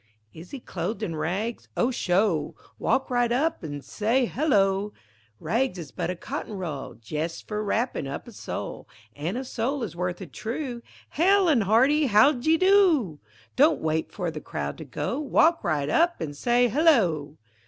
[0.33, 1.67] Is he clothed in rags?
[1.77, 2.55] O sho!
[2.79, 4.93] Walk right up an' say "hullo!"
[5.39, 9.83] Rags is but a cotton roll Jest for wrappin' up a soul; An' a soul
[9.83, 13.19] is worth a true Hale an' hearty "how d'ye do!"
[13.55, 17.37] Don't wait for the crowd to go, Walk right up an' say "hullo!"